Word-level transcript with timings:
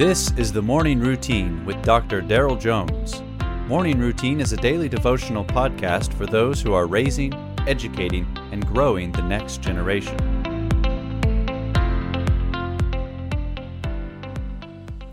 This 0.00 0.32
is 0.38 0.50
the 0.50 0.62
Morning 0.62 0.98
Routine 0.98 1.62
with 1.66 1.82
Dr. 1.82 2.22
Daryl 2.22 2.58
Jones. 2.58 3.22
Morning 3.68 3.98
Routine 3.98 4.40
is 4.40 4.50
a 4.50 4.56
daily 4.56 4.88
devotional 4.88 5.44
podcast 5.44 6.14
for 6.14 6.24
those 6.24 6.62
who 6.62 6.72
are 6.72 6.86
raising, 6.86 7.34
educating, 7.66 8.26
and 8.50 8.66
growing 8.66 9.12
the 9.12 9.20
next 9.20 9.60
generation. 9.60 10.16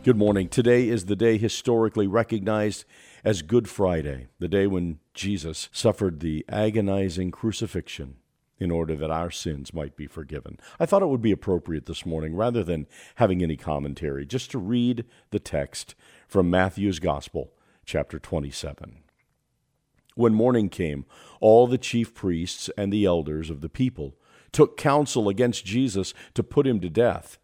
Good 0.06 0.16
morning. 0.16 0.48
Today 0.48 0.88
is 0.88 1.08
the 1.08 1.18
day 1.18 1.38
historically 1.38 2.08
recognized 2.08 2.86
as 3.26 3.42
Good 3.42 3.68
Friday, 3.68 4.28
the 4.40 4.48
day 4.48 4.68
when 4.68 5.00
Jesus 5.14 5.68
suffered 5.74 6.22
the 6.22 6.46
agonizing 6.48 7.32
crucifixion 7.32 8.16
in 8.60 8.72
order 8.72 8.96
that 8.96 9.12
our 9.12 9.32
sins 9.32 9.74
might 9.74 9.96
be 9.96 10.08
forgiven. 10.08 10.60
I 10.80 10.86
thought 10.86 11.02
it 11.02 11.10
would 11.10 11.22
be 11.22 11.32
appropriate 11.32 11.86
this 11.86 12.06
morning, 12.06 12.36
rather 12.36 12.64
than 12.64 12.88
having 13.16 13.44
any 13.44 13.58
commentary, 13.58 14.26
just 14.26 14.52
to 14.52 14.58
read 14.58 15.06
the 15.32 15.40
text 15.40 15.96
from 16.28 16.50
Matthew's 16.50 17.00
Gospel, 17.00 17.52
chapter 17.86 18.20
27. 18.20 19.04
When 20.16 20.34
morning 20.34 20.70
came, 20.70 21.06
all 21.40 21.68
the 21.68 21.78
chief 21.78 22.16
priests 22.16 22.72
and 22.76 22.92
the 22.92 23.06
elders 23.06 23.50
of 23.52 23.62
the 23.62 23.70
people 23.70 24.16
took 24.52 24.76
counsel 24.76 25.30
against 25.30 25.66
Jesus 25.66 26.14
to 26.34 26.42
put 26.42 26.66
him 26.66 26.80
to 26.80 26.90
death. 26.90 27.38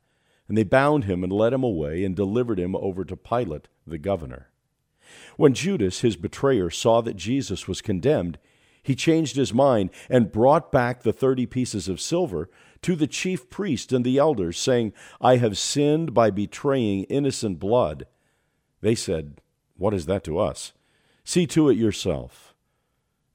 And 0.48 0.58
they 0.58 0.64
bound 0.64 1.04
him 1.04 1.24
and 1.24 1.32
led 1.32 1.54
him 1.54 1.64
away 1.64 2.04
and 2.04 2.16
delivered 2.16 2.60
him 2.60 2.76
over 2.76 3.06
to 3.06 3.16
Pilate, 3.16 3.68
the 3.86 4.00
governor. 4.00 4.50
When 5.38 5.54
Judas, 5.54 6.00
his 6.00 6.16
betrayer, 6.16 6.70
saw 6.70 7.02
that 7.02 7.16
Jesus 7.16 7.68
was 7.68 7.82
condemned, 7.82 8.40
he 8.84 8.96
changed 8.96 9.38
his 9.38 9.54
mind 9.54 9.90
and 10.10 10.32
brought 10.32 10.72
back 10.72 11.02
the 11.02 11.14
thirty 11.14 11.46
pieces 11.46 11.88
of 11.88 12.02
silver 12.02 12.50
to 12.82 12.96
the 12.96 13.08
chief 13.08 13.50
priest 13.50 13.94
and 13.94 14.04
the 14.06 14.18
elders, 14.18 14.60
saying, 14.60 14.92
I 15.22 15.38
have 15.38 15.58
sinned 15.58 16.14
by 16.14 16.30
betraying 16.30 17.06
innocent 17.06 17.60
blood. 17.60 18.06
They 18.82 18.94
said, 18.94 19.42
What 19.78 19.94
is 19.94 20.06
that 20.08 20.24
to 20.26 20.38
us? 20.38 20.74
See 21.24 21.48
to 21.48 21.70
it 21.70 21.78
yourself. 21.78 22.54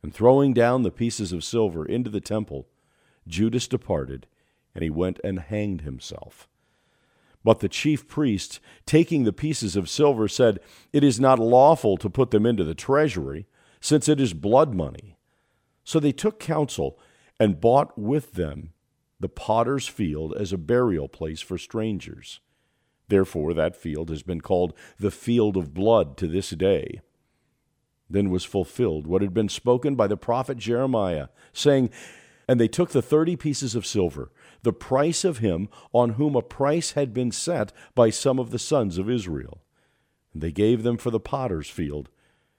And 0.02 0.14
throwing 0.14 0.52
down 0.52 0.82
the 0.82 0.90
pieces 0.90 1.32
of 1.32 1.42
silver 1.42 1.84
into 1.84 2.10
the 2.10 2.20
temple, 2.20 2.68
Judas 3.26 3.66
departed, 3.66 4.26
and 4.74 4.84
he 4.84 4.90
went 4.90 5.18
and 5.24 5.40
hanged 5.40 5.80
himself. 5.80 6.46
But 7.42 7.60
the 7.60 7.68
chief 7.68 8.06
priests, 8.06 8.60
taking 8.84 9.24
the 9.24 9.32
pieces 9.32 9.76
of 9.76 9.88
silver, 9.88 10.28
said, 10.28 10.60
It 10.92 11.02
is 11.02 11.18
not 11.18 11.38
lawful 11.38 11.96
to 11.96 12.10
put 12.10 12.30
them 12.30 12.44
into 12.44 12.64
the 12.64 12.74
treasury, 12.74 13.46
since 13.80 14.08
it 14.08 14.20
is 14.20 14.34
blood 14.34 14.74
money. 14.74 15.17
So 15.88 15.98
they 15.98 16.12
took 16.12 16.38
counsel 16.38 16.98
and 17.40 17.62
bought 17.62 17.96
with 17.96 18.34
them 18.34 18.74
the 19.20 19.28
potter's 19.30 19.88
field 19.88 20.34
as 20.36 20.52
a 20.52 20.58
burial 20.58 21.08
place 21.08 21.40
for 21.40 21.56
strangers. 21.56 22.40
Therefore, 23.08 23.54
that 23.54 23.74
field 23.74 24.10
has 24.10 24.22
been 24.22 24.42
called 24.42 24.74
the 24.98 25.10
field 25.10 25.56
of 25.56 25.72
blood 25.72 26.18
to 26.18 26.26
this 26.26 26.50
day. 26.50 27.00
Then 28.10 28.28
was 28.28 28.44
fulfilled 28.44 29.06
what 29.06 29.22
had 29.22 29.32
been 29.32 29.48
spoken 29.48 29.94
by 29.94 30.06
the 30.08 30.18
prophet 30.18 30.58
Jeremiah, 30.58 31.28
saying, 31.54 31.88
And 32.46 32.60
they 32.60 32.68
took 32.68 32.90
the 32.90 33.00
thirty 33.00 33.34
pieces 33.34 33.74
of 33.74 33.86
silver, 33.86 34.30
the 34.64 34.74
price 34.74 35.24
of 35.24 35.38
him 35.38 35.70
on 35.94 36.10
whom 36.10 36.36
a 36.36 36.42
price 36.42 36.92
had 36.92 37.14
been 37.14 37.32
set 37.32 37.72
by 37.94 38.10
some 38.10 38.38
of 38.38 38.50
the 38.50 38.58
sons 38.58 38.98
of 38.98 39.08
Israel. 39.08 39.62
And 40.34 40.42
they 40.42 40.52
gave 40.52 40.82
them 40.82 40.98
for 40.98 41.10
the 41.10 41.18
potter's 41.18 41.70
field, 41.70 42.10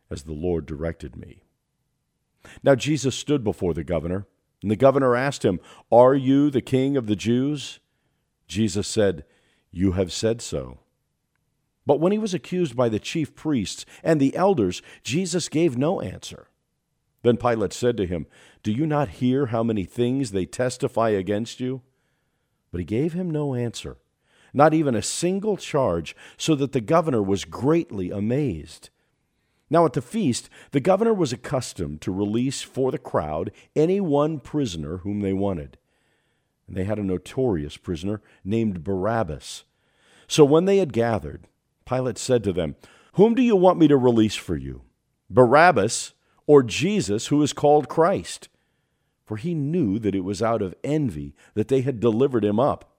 as 0.09 0.23
the 0.23 0.33
Lord 0.33 0.65
directed 0.65 1.15
me. 1.15 1.43
Now 2.63 2.75
Jesus 2.75 3.15
stood 3.15 3.43
before 3.43 3.73
the 3.73 3.83
governor, 3.83 4.25
and 4.61 4.69
the 4.69 4.75
governor 4.75 5.15
asked 5.15 5.43
him, 5.43 5.59
Are 5.91 6.15
you 6.15 6.49
the 6.49 6.61
king 6.61 6.97
of 6.97 7.07
the 7.07 7.15
Jews? 7.15 7.79
Jesus 8.47 8.87
said, 8.87 9.25
You 9.71 9.93
have 9.93 10.11
said 10.11 10.41
so. 10.41 10.79
But 11.85 11.99
when 11.99 12.11
he 12.11 12.17
was 12.17 12.33
accused 12.33 12.75
by 12.75 12.89
the 12.89 12.99
chief 12.99 13.35
priests 13.35 13.85
and 14.03 14.19
the 14.19 14.35
elders, 14.35 14.81
Jesus 15.03 15.49
gave 15.49 15.77
no 15.77 16.01
answer. 16.01 16.47
Then 17.23 17.37
Pilate 17.37 17.73
said 17.73 17.97
to 17.97 18.05
him, 18.05 18.27
Do 18.63 18.71
you 18.71 18.85
not 18.85 19.09
hear 19.09 19.47
how 19.47 19.63
many 19.63 19.85
things 19.85 20.31
they 20.31 20.45
testify 20.45 21.09
against 21.09 21.59
you? 21.59 21.81
But 22.71 22.79
he 22.79 22.85
gave 22.85 23.13
him 23.13 23.31
no 23.31 23.55
answer, 23.55 23.97
not 24.53 24.73
even 24.73 24.95
a 24.95 25.01
single 25.01 25.57
charge, 25.57 26.15
so 26.37 26.55
that 26.55 26.71
the 26.71 26.81
governor 26.81 27.21
was 27.21 27.45
greatly 27.45 28.11
amazed. 28.11 28.89
Now, 29.69 29.85
at 29.85 29.93
the 29.93 30.01
feast, 30.01 30.49
the 30.71 30.79
governor 30.79 31.13
was 31.13 31.31
accustomed 31.31 32.01
to 32.01 32.11
release 32.11 32.61
for 32.61 32.91
the 32.91 32.97
crowd 32.97 33.51
any 33.75 34.01
one 34.01 34.39
prisoner 34.39 34.97
whom 34.97 35.21
they 35.21 35.33
wanted. 35.33 35.77
And 36.67 36.75
they 36.75 36.85
had 36.85 36.99
a 36.99 37.03
notorious 37.03 37.77
prisoner 37.77 38.21
named 38.43 38.83
Barabbas. 38.83 39.63
So 40.27 40.43
when 40.45 40.65
they 40.65 40.77
had 40.77 40.93
gathered, 40.93 41.47
Pilate 41.85 42.17
said 42.17 42.43
to 42.43 42.53
them, 42.53 42.75
Whom 43.13 43.35
do 43.35 43.41
you 43.41 43.55
want 43.55 43.79
me 43.79 43.87
to 43.87 43.97
release 43.97 44.35
for 44.35 44.55
you? 44.55 44.81
Barabbas 45.29 46.13
or 46.47 46.63
Jesus, 46.63 47.27
who 47.27 47.41
is 47.43 47.53
called 47.53 47.89
Christ? 47.89 48.49
For 49.25 49.37
he 49.37 49.53
knew 49.53 49.99
that 49.99 50.15
it 50.15 50.23
was 50.23 50.41
out 50.41 50.63
of 50.63 50.73
envy 50.83 51.35
that 51.53 51.67
they 51.67 51.81
had 51.81 51.99
delivered 51.99 52.43
him 52.43 52.59
up. 52.59 52.95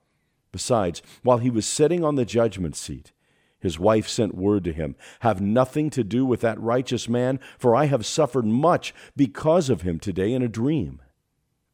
Besides, 0.52 1.02
while 1.22 1.38
he 1.38 1.50
was 1.50 1.66
sitting 1.66 2.04
on 2.04 2.14
the 2.14 2.24
judgment 2.24 2.76
seat, 2.76 3.12
his 3.60 3.78
wife 3.78 4.08
sent 4.08 4.34
word 4.34 4.64
to 4.64 4.72
him 4.72 4.96
Have 5.20 5.40
nothing 5.40 5.90
to 5.90 6.02
do 6.02 6.24
with 6.24 6.40
that 6.40 6.60
righteous 6.60 7.08
man, 7.08 7.38
for 7.58 7.76
I 7.76 7.84
have 7.84 8.06
suffered 8.06 8.46
much 8.46 8.94
because 9.16 9.70
of 9.70 9.82
him 9.82 9.98
today 9.98 10.32
in 10.32 10.42
a 10.42 10.48
dream. 10.48 11.00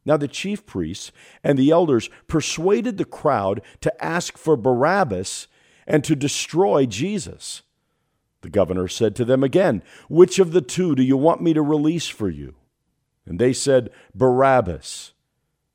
Now 0.05 0.17
the 0.17 0.29
chief 0.29 0.67
priests 0.67 1.11
and 1.43 1.59
the 1.59 1.71
elders 1.71 2.11
persuaded 2.29 2.97
the 2.97 3.05
crowd 3.05 3.61
to 3.81 4.05
ask 4.05 4.37
for 4.37 4.57
Barabbas 4.57 5.49
and 5.87 6.05
to 6.05 6.15
destroy 6.15 6.87
Jesus. 6.87 7.63
The 8.43 8.51
governor 8.51 8.87
said 8.87 9.17
to 9.17 9.25
them 9.25 9.43
again, 9.43 9.83
Which 10.09 10.39
of 10.39 10.53
the 10.53 10.61
two 10.61 10.95
do 10.95 11.03
you 11.03 11.17
want 11.17 11.43
me 11.43 11.53
to 11.55 11.63
release 11.63 12.07
for 12.07 12.29
you? 12.29 12.55
And 13.25 13.41
they 13.41 13.53
said, 13.53 13.91
Barabbas. 14.15 15.13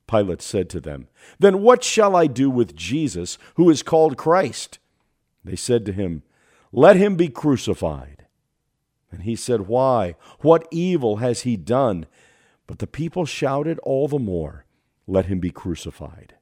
Pilate 0.08 0.42
said 0.42 0.70
to 0.70 0.82
them, 0.82 1.08
Then 1.40 1.62
what 1.62 1.84
shall 1.84 2.16
I 2.16 2.28
do 2.28 2.50
with 2.50 2.76
Jesus, 2.76 3.38
who 3.56 3.70
is 3.70 3.84
called 3.84 4.18
Christ? 4.18 4.80
They 5.44 5.56
said 5.56 5.86
to 5.86 5.94
him, 5.94 6.24
Let 6.72 6.96
him 6.96 7.16
be 7.16 7.30
crucified. 7.30 8.26
And 9.12 9.24
he 9.24 9.36
said, 9.36 9.68
Why? 9.68 10.16
What 10.40 10.68
evil 10.72 11.18
has 11.18 11.42
he 11.42 11.58
done? 11.58 12.06
But 12.68 12.80
the 12.80 12.88
people 12.88 13.26
shouted 13.26 13.80
all 13.80 14.08
the 14.08 14.20
more, 14.20 14.66
Let 15.08 15.26
him 15.26 15.40
be 15.40 15.52
crucified. 15.52 16.36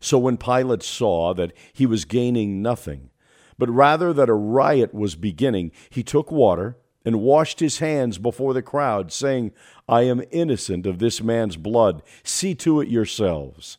So 0.00 0.18
when 0.18 0.36
Pilate 0.36 0.82
saw 0.82 1.32
that 1.34 1.52
he 1.72 1.86
was 1.86 2.04
gaining 2.04 2.60
nothing, 2.60 3.10
but 3.58 3.70
rather 3.70 4.12
that 4.12 4.28
a 4.28 4.34
riot 4.34 4.92
was 4.92 5.14
beginning, 5.14 5.70
he 5.90 6.02
took 6.02 6.32
water 6.32 6.76
and 7.04 7.20
washed 7.20 7.60
his 7.60 7.78
hands 7.78 8.18
before 8.18 8.54
the 8.54 8.62
crowd, 8.62 9.12
saying, 9.12 9.52
I 9.88 10.02
am 10.02 10.22
innocent 10.30 10.86
of 10.86 10.98
this 10.98 11.22
man's 11.22 11.56
blood. 11.56 12.02
See 12.22 12.54
to 12.56 12.80
it 12.80 12.88
yourselves. 12.88 13.78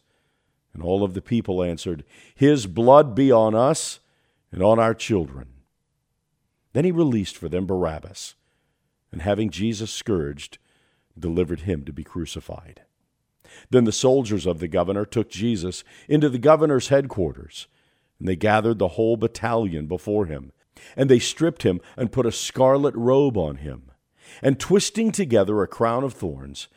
And 0.73 0.81
all 0.83 1.03
of 1.03 1.13
the 1.13 1.22
people 1.22 1.63
answered, 1.63 2.03
His 2.35 2.67
blood 2.67 3.16
be 3.16 3.31
on 3.31 3.56
us 3.56 4.00
and 4.53 4.62
on 4.62 4.80
our 4.80 4.94
children. 4.94 5.47
Then 6.74 6.86
he 6.86 6.91
released 6.91 7.36
for 7.36 7.50
them 7.50 7.66
Barabbas, 7.66 8.36
and 9.12 9.22
having 9.22 9.50
Jesus 9.50 9.91
scourged, 9.91 10.59
delivered 11.19 11.62
him 11.62 11.84
to 11.86 11.91
be 11.91 12.03
crucified. 12.03 12.84
Then 13.69 13.84
the 13.84 13.92
soldiers 13.92 14.46
of 14.46 14.59
the 14.59 14.68
governor 14.68 15.06
took 15.06 15.30
Jesus 15.30 15.84
into 16.08 16.30
the 16.30 16.40
governor's 16.40 16.88
headquarters, 16.88 17.68
and 18.19 18.28
they 18.28 18.36
gathered 18.36 18.80
the 18.80 18.90
whole 18.90 19.18
battalion 19.18 19.88
before 19.88 20.28
him. 20.28 20.52
And 20.96 21.09
they 21.09 21.19
stripped 21.19 21.63
him 21.63 21.81
and 21.97 22.12
put 22.12 22.25
a 22.25 22.31
scarlet 22.31 22.96
robe 22.96 23.38
on 23.38 23.58
him. 23.58 23.92
And 24.42 24.59
twisting 24.59 25.12
together 25.12 25.62
a 25.62 25.68
crown 25.68 26.03
of 26.03 26.13
thorns, 26.13 26.68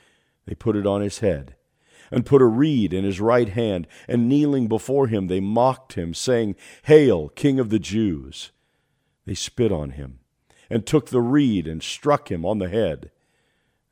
they 0.46 0.54
put 0.54 0.76
it 0.76 0.86
on 0.86 1.00
his 1.00 1.20
head 1.20 1.56
and 2.10 2.26
put 2.26 2.42
a 2.42 2.46
reed 2.46 2.92
in 2.92 3.04
his 3.04 3.20
right 3.20 3.48
hand, 3.48 3.86
and 4.08 4.28
kneeling 4.28 4.68
before 4.68 5.06
him, 5.06 5.26
they 5.26 5.40
mocked 5.40 5.94
him, 5.94 6.14
saying, 6.14 6.56
Hail, 6.84 7.28
King 7.30 7.58
of 7.58 7.70
the 7.70 7.78
Jews! 7.78 8.52
They 9.24 9.34
spit 9.34 9.72
on 9.72 9.90
him, 9.90 10.20
and 10.70 10.86
took 10.86 11.10
the 11.10 11.20
reed 11.20 11.66
and 11.66 11.82
struck 11.82 12.30
him 12.30 12.44
on 12.44 12.58
the 12.58 12.68
head. 12.68 13.10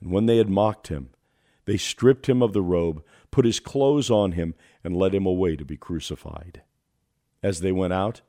And 0.01 0.13
when 0.13 0.27
they 0.27 0.37
had 0.37 0.49
mocked 0.49 0.89
him, 0.89 1.11
they 1.65 1.77
stripped 1.77 2.29
him 2.29 2.43
of 2.43 2.53
the 2.53 2.63
robe, 2.63 3.03
put 3.31 3.45
his 3.45 3.61
clothes 3.61 4.11
on 4.11 4.33
him, 4.33 4.55
and 4.83 4.97
led 4.97 5.15
him 5.15 5.27
away 5.27 5.57
to 5.57 5.65
be 5.65 5.77
crucified. 5.77 6.63
As 7.43 7.61
they 7.61 7.73
went 7.73 7.93
out, 7.93 8.21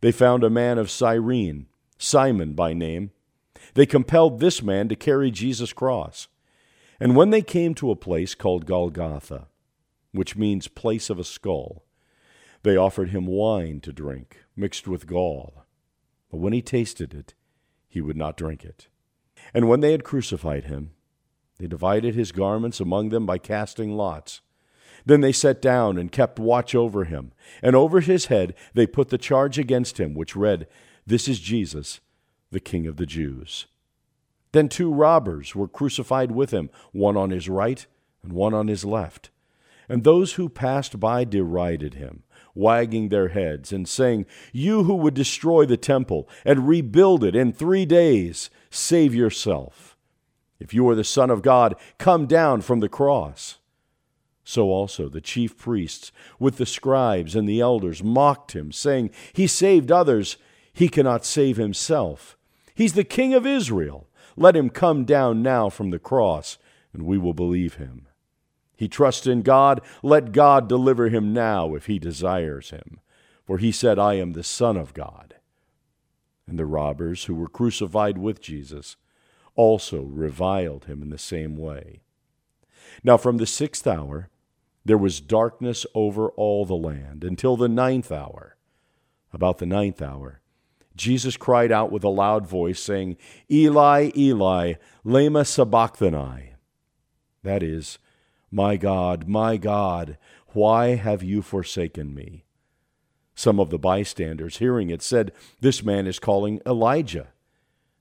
they 0.00 0.12
found 0.12 0.44
a 0.44 0.50
man 0.50 0.78
of 0.78 0.90
Cyrene, 0.90 1.66
Simon 1.98 2.54
by 2.54 2.72
name. 2.72 3.10
They 3.74 3.86
compelled 3.86 4.40
this 4.40 4.62
man 4.62 4.88
to 4.88 4.96
carry 4.96 5.30
Jesus' 5.30 5.72
cross. 5.72 6.28
And 7.02 7.16
when 7.16 7.30
they 7.30 7.42
came 7.42 7.74
to 7.74 7.90
a 7.90 7.96
place 7.96 8.36
called 8.36 8.64
Golgotha, 8.64 9.48
which 10.12 10.36
means 10.36 10.68
place 10.68 11.10
of 11.10 11.18
a 11.18 11.24
skull, 11.24 11.82
they 12.62 12.76
offered 12.76 13.10
him 13.10 13.26
wine 13.26 13.80
to 13.80 13.92
drink, 13.92 14.44
mixed 14.54 14.86
with 14.86 15.08
gall. 15.08 15.64
But 16.30 16.36
when 16.36 16.52
he 16.52 16.62
tasted 16.62 17.12
it, 17.12 17.34
he 17.88 18.00
would 18.00 18.16
not 18.16 18.36
drink 18.36 18.64
it. 18.64 18.86
And 19.52 19.68
when 19.68 19.80
they 19.80 19.90
had 19.90 20.04
crucified 20.04 20.66
him, 20.66 20.92
they 21.58 21.66
divided 21.66 22.14
his 22.14 22.30
garments 22.30 22.78
among 22.78 23.08
them 23.08 23.26
by 23.26 23.36
casting 23.36 23.96
lots. 23.96 24.40
Then 25.04 25.22
they 25.22 25.32
sat 25.32 25.60
down 25.60 25.98
and 25.98 26.12
kept 26.12 26.38
watch 26.38 26.72
over 26.72 27.02
him. 27.02 27.32
And 27.64 27.74
over 27.74 27.98
his 27.98 28.26
head 28.26 28.54
they 28.74 28.86
put 28.86 29.08
the 29.08 29.18
charge 29.18 29.58
against 29.58 29.98
him, 29.98 30.14
which 30.14 30.36
read, 30.36 30.68
This 31.04 31.26
is 31.26 31.40
Jesus, 31.40 31.98
the 32.52 32.60
King 32.60 32.86
of 32.86 32.96
the 32.96 33.06
Jews. 33.06 33.66
Then 34.52 34.68
two 34.68 34.92
robbers 34.92 35.54
were 35.54 35.68
crucified 35.68 36.32
with 36.32 36.50
him, 36.50 36.70
one 36.92 37.16
on 37.16 37.30
his 37.30 37.48
right 37.48 37.86
and 38.22 38.32
one 38.32 38.54
on 38.54 38.68
his 38.68 38.84
left. 38.84 39.30
And 39.88 40.04
those 40.04 40.34
who 40.34 40.48
passed 40.48 41.00
by 41.00 41.24
derided 41.24 41.94
him, 41.94 42.22
wagging 42.54 43.08
their 43.08 43.28
heads 43.28 43.72
and 43.72 43.88
saying, 43.88 44.26
You 44.52 44.84
who 44.84 44.94
would 44.96 45.14
destroy 45.14 45.66
the 45.66 45.76
temple 45.76 46.28
and 46.44 46.68
rebuild 46.68 47.24
it 47.24 47.34
in 47.34 47.52
three 47.52 47.84
days, 47.84 48.50
save 48.70 49.14
yourself. 49.14 49.96
If 50.60 50.72
you 50.72 50.88
are 50.88 50.94
the 50.94 51.02
Son 51.02 51.30
of 51.30 51.42
God, 51.42 51.74
come 51.98 52.26
down 52.26 52.60
from 52.60 52.80
the 52.80 52.88
cross. 52.88 53.58
So 54.44 54.70
also 54.70 55.08
the 55.08 55.20
chief 55.20 55.56
priests, 55.56 56.12
with 56.38 56.56
the 56.56 56.66
scribes 56.66 57.34
and 57.34 57.48
the 57.48 57.60
elders, 57.60 58.02
mocked 58.02 58.52
him, 58.52 58.70
saying, 58.72 59.10
He 59.32 59.46
saved 59.46 59.90
others, 59.90 60.36
he 60.72 60.88
cannot 60.88 61.24
save 61.24 61.56
himself. 61.56 62.36
He's 62.74 62.94
the 62.94 63.04
King 63.04 63.34
of 63.34 63.46
Israel. 63.46 64.08
Let 64.36 64.56
him 64.56 64.70
come 64.70 65.04
down 65.04 65.42
now 65.42 65.68
from 65.68 65.90
the 65.90 65.98
cross, 65.98 66.58
and 66.92 67.04
we 67.04 67.18
will 67.18 67.34
believe 67.34 67.74
him. 67.74 68.08
He 68.76 68.88
trusts 68.88 69.26
in 69.26 69.42
God. 69.42 69.80
Let 70.02 70.32
God 70.32 70.68
deliver 70.68 71.08
him 71.08 71.32
now 71.32 71.74
if 71.74 71.86
he 71.86 71.98
desires 71.98 72.70
him. 72.70 73.00
For 73.44 73.58
he 73.58 73.72
said, 73.72 73.98
I 73.98 74.14
am 74.14 74.32
the 74.32 74.42
Son 74.42 74.76
of 74.76 74.94
God. 74.94 75.36
And 76.46 76.58
the 76.58 76.66
robbers 76.66 77.24
who 77.24 77.34
were 77.34 77.48
crucified 77.48 78.18
with 78.18 78.40
Jesus 78.40 78.96
also 79.54 80.02
reviled 80.02 80.86
him 80.86 81.02
in 81.02 81.10
the 81.10 81.18
same 81.18 81.56
way. 81.56 82.00
Now 83.04 83.16
from 83.16 83.38
the 83.38 83.46
sixth 83.46 83.86
hour 83.86 84.28
there 84.84 84.98
was 84.98 85.20
darkness 85.20 85.86
over 85.94 86.30
all 86.30 86.66
the 86.66 86.74
land 86.74 87.22
until 87.24 87.56
the 87.56 87.68
ninth 87.68 88.10
hour. 88.10 88.56
About 89.32 89.58
the 89.58 89.66
ninth 89.66 90.02
hour, 90.02 90.41
Jesus 90.96 91.36
cried 91.36 91.72
out 91.72 91.90
with 91.90 92.04
a 92.04 92.08
loud 92.08 92.46
voice, 92.46 92.80
saying, 92.80 93.16
Eli, 93.50 94.10
Eli, 94.16 94.74
lema 95.04 95.46
sabachthani. 95.46 96.54
That 97.42 97.62
is, 97.62 97.98
My 98.50 98.76
God, 98.76 99.26
my 99.26 99.56
God, 99.56 100.18
why 100.48 100.96
have 100.96 101.22
you 101.22 101.42
forsaken 101.42 102.14
me? 102.14 102.44
Some 103.34 103.58
of 103.58 103.70
the 103.70 103.78
bystanders, 103.78 104.58
hearing 104.58 104.90
it, 104.90 105.02
said, 105.02 105.32
This 105.60 105.82
man 105.82 106.06
is 106.06 106.18
calling 106.18 106.60
Elijah. 106.66 107.28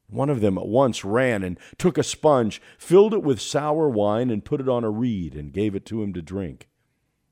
One 0.10 0.30
of 0.30 0.42
them 0.42 0.58
at 0.58 0.68
once 0.68 1.06
ran 1.06 1.42
and 1.42 1.58
took 1.78 1.98
a 1.98 2.04
sponge, 2.04 2.62
filled 2.78 3.14
it 3.14 3.24
with 3.24 3.40
sour 3.40 3.88
wine, 3.88 4.30
and 4.30 4.44
put 4.44 4.60
it 4.60 4.68
on 4.68 4.84
a 4.84 4.90
reed, 4.90 5.36
and 5.36 5.54
gave 5.54 5.74
it 5.74 5.86
to 5.86 6.04
him 6.04 6.12
to 6.14 6.22
drink. 6.22 6.68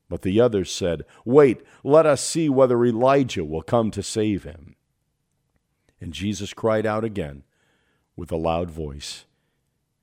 But 0.08 0.22
the 0.22 0.40
others 0.40 0.72
said, 0.72 1.04
Wait, 1.26 1.62
let 1.84 2.06
us 2.06 2.22
see 2.22 2.48
whether 2.48 2.84
Elijah 2.84 3.44
will 3.44 3.62
come 3.62 3.90
to 3.92 4.02
save 4.02 4.44
him. 4.44 4.76
And 6.00 6.12
Jesus 6.12 6.54
cried 6.54 6.86
out 6.86 7.04
again 7.04 7.42
with 8.16 8.32
a 8.32 8.36
loud 8.36 8.70
voice 8.70 9.26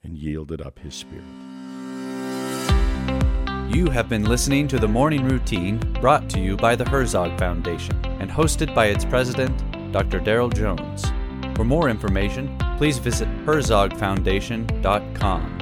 and 0.04 0.18
yielded 0.18 0.62
up 0.62 0.80
his 0.80 0.94
spirit. 0.94 1.26
You 3.70 3.90
have 3.90 4.08
been 4.08 4.24
listening 4.26 4.68
to 4.70 4.80
the 4.80 4.88
morning 4.88 5.28
routine 5.28 5.78
brought 6.00 6.30
to 6.32 6.40
you 6.40 6.56
by 6.56 6.76
the 6.76 6.88
Herzog 6.88 7.38
Foundation 7.38 8.00
and 8.20 8.32
hosted 8.32 8.74
by 8.74 8.88
its 8.88 9.06
president, 9.06 9.56
Dr. 9.92 10.20
Daryl 10.20 10.52
Jones. 10.54 11.06
For 11.56 11.64
more 11.64 11.90
information, 11.90 12.58
please 12.78 12.98
visit 12.98 13.28
herzogfoundation.com. 13.46 15.57